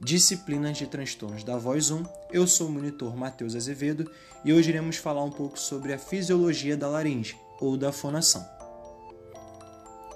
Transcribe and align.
Disciplina 0.00 0.72
de 0.72 0.86
Transtornos 0.86 1.42
da 1.42 1.56
Voz 1.56 1.90
1. 1.90 2.04
Eu 2.32 2.46
sou 2.46 2.68
o 2.68 2.70
monitor 2.70 3.16
Matheus 3.16 3.56
Azevedo 3.56 4.08
e 4.44 4.52
hoje 4.52 4.70
iremos 4.70 4.96
falar 4.96 5.24
um 5.24 5.30
pouco 5.30 5.58
sobre 5.58 5.92
a 5.92 5.98
fisiologia 5.98 6.76
da 6.76 6.88
laringe 6.88 7.36
ou 7.60 7.76
da 7.76 7.90
fonação. 7.90 8.46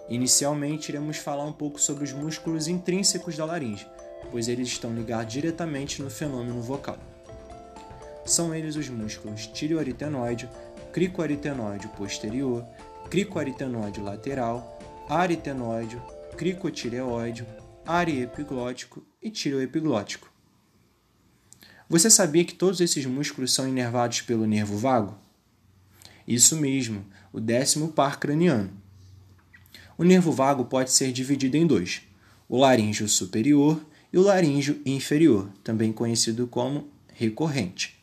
Inicialmente, 0.09 0.91
iremos 0.91 1.17
falar 1.17 1.45
um 1.45 1.53
pouco 1.53 1.81
sobre 1.81 2.05
os 2.05 2.13
músculos 2.13 2.69
intrínsecos 2.69 3.37
da 3.37 3.45
laringe, 3.45 3.85
pois 4.31 4.47
eles 4.47 4.69
estão 4.69 4.95
ligados 4.95 5.33
diretamente 5.33 6.01
no 6.01 6.09
fenômeno 6.09 6.63
vocal. 6.63 6.97
São 8.25 8.55
eles 8.55 8.77
os 8.77 8.89
músculos 8.89 9.49
tireoaritenoide, 9.49 10.49
cricoaritenoide 10.93 11.89
posterior, 11.89 12.65
cricoaritenoide 13.11 14.01
lateral, 14.01 14.79
aritenoide, 15.09 16.01
cricotireoide, 16.37 17.45
ariepiglótico 17.87 19.05
e 19.21 19.31
tireoepiglótico. 19.31 20.31
Você 21.89 22.09
sabia 22.09 22.45
que 22.45 22.55
todos 22.55 22.81
esses 22.81 23.05
músculos 23.05 23.53
são 23.53 23.69
inervados 23.69 24.23
pelo 24.23 24.47
nervo 24.47 24.79
vago? 24.79 25.19
Isso 26.27 26.57
mesmo, 26.57 27.05
o 27.33 27.41
décimo 27.41 27.89
par 27.89 28.19
craniano. 28.19 28.71
O 29.99 30.05
nervo 30.05 30.33
vago 30.33 30.65
pode 30.65 30.91
ser 30.91 31.13
dividido 31.13 31.57
em 31.57 31.67
dois: 31.67 32.03
o 32.49 32.59
laríngeo 32.59 33.09
superior 33.09 33.85
e 34.13 34.19
o 34.19 34.23
laríngeo 34.23 34.81
inferior, 34.87 35.51
também 35.63 35.93
conhecido 35.93 36.47
como 36.47 36.89
recorrente. 37.13 37.99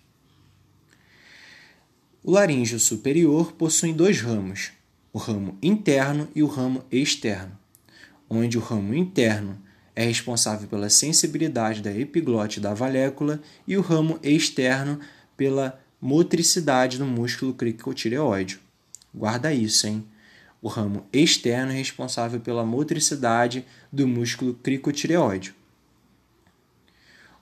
O 2.24 2.32
laríngeo 2.32 2.80
superior 2.80 3.54
possui 3.54 3.94
dois 3.94 4.22
ramos, 4.22 4.72
o 5.12 5.18
ramo 5.18 5.58
interno 5.64 6.28
e 6.36 6.44
o 6.44 6.48
ramo 6.48 6.84
externo, 6.92 7.58
onde 8.30 8.58
o 8.58 8.62
ramo 8.62 8.94
interno 8.94 9.60
é 10.00 10.06
responsável 10.06 10.66
pela 10.66 10.90
sensibilidade 10.90 11.82
da 11.82 11.94
epiglote 11.94 12.62
da 12.62 12.74
valécula 12.74 13.42
e 13.68 13.76
o 13.76 13.82
ramo 13.82 14.18
externo 14.24 14.98
pela 15.36 15.78
motricidade 16.00 16.98
do 16.98 17.06
músculo 17.06 17.54
cricotireoide. 17.54 18.62
Guarda 19.14 19.54
isso, 19.54 19.88
hein? 19.88 20.06
O 20.62 20.70
ramo 20.70 21.06
externo 21.12 21.74
é 21.74 21.76
responsável 21.76 22.40
pela 22.40 22.66
motricidade 22.66 23.66
do 23.92 24.08
músculo 24.08 24.54
cricotireoide. 24.54 25.54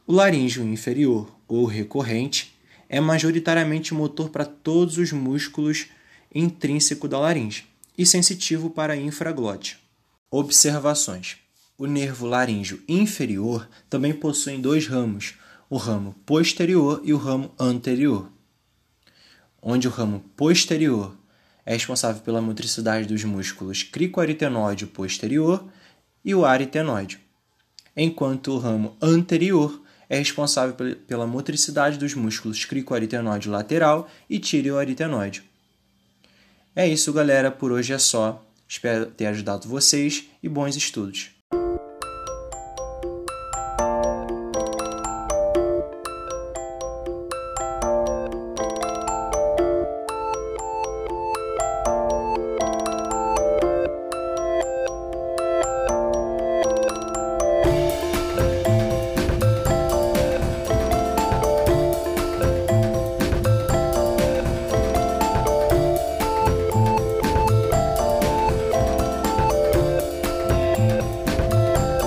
O 0.07 0.11
laríngeo 0.11 0.65
inferior, 0.65 1.31
ou 1.47 1.63
recorrente, 1.63 2.57
é 2.89 2.99
majoritariamente 2.99 3.93
motor 3.93 4.31
para 4.31 4.45
todos 4.45 4.97
os 4.97 5.11
músculos 5.11 5.89
intrínsecos 6.33 7.07
da 7.07 7.19
laringe 7.19 7.67
e 7.95 8.03
sensitivo 8.03 8.67
para 8.67 8.97
infraglote. 8.97 9.77
Observações 10.31 11.37
o 11.77 11.85
nervo 11.85 12.25
laríngeo 12.25 12.81
inferior 12.87 13.69
também 13.89 14.11
possui 14.11 14.57
dois 14.57 14.87
ramos, 14.87 15.35
o 15.69 15.77
ramo 15.77 16.15
posterior 16.25 17.01
e 17.03 17.13
o 17.13 17.17
ramo 17.17 17.53
anterior, 17.59 18.31
onde 19.61 19.87
o 19.87 19.91
ramo 19.91 20.21
posterior 20.35 21.15
é 21.65 21.73
responsável 21.73 22.21
pela 22.23 22.41
motricidade 22.41 23.07
dos 23.07 23.23
músculos 23.23 23.83
cricoaritenoide 23.83 24.87
posterior 24.87 25.63
e 26.25 26.33
o 26.33 26.45
aritenoide, 26.45 27.19
enquanto 27.95 28.53
o 28.53 28.57
ramo 28.57 28.97
anterior 29.01 29.81
é 30.09 30.17
responsável 30.17 30.73
pela 31.05 31.27
motricidade 31.27 31.97
dos 31.97 32.15
músculos 32.15 32.63
cricoaritenoide 32.65 33.49
lateral 33.49 34.09
e 34.29 34.39
tireoaritenoide. 34.39 35.43
É 36.73 36.87
isso, 36.87 37.11
galera. 37.11 37.51
Por 37.51 37.71
hoje 37.71 37.91
é 37.91 37.97
só. 37.97 38.45
Espero 38.67 39.07
ter 39.07 39.25
ajudado 39.25 39.67
vocês 39.67 40.29
e 40.41 40.47
bons 40.47 40.75
estudos. 40.75 41.36